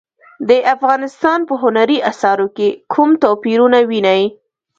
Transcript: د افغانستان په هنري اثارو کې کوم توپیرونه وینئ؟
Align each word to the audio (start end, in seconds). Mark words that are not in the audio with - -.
د 0.49 0.51
افغانستان 0.73 1.39
په 1.49 1.53
هنري 1.63 1.97
اثارو 2.11 2.47
کې 2.57 2.67
کوم 2.93 3.09
توپیرونه 3.23 3.79
وینئ؟ 3.89 4.23